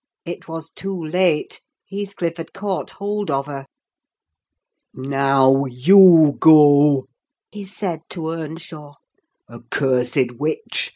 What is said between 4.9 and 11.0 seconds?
"Now, you go!" he said to Earnshaw. "Accursed witch!